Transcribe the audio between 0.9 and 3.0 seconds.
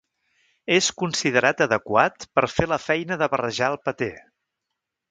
considerat adequat per fer la